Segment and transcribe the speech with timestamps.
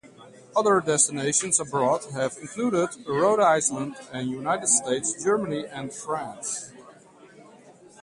[0.55, 6.71] Other destinations abroad have included Rhode Island in the United States, Germany, and France.